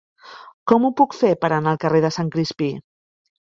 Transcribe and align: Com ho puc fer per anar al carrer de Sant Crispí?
Com 0.71 0.87
ho 0.87 0.89
puc 1.01 1.13
fer 1.17 1.31
per 1.45 1.51
anar 1.59 1.75
al 1.75 1.79
carrer 1.85 2.01
de 2.07 2.11
Sant 2.17 2.33
Crispí? 2.37 2.73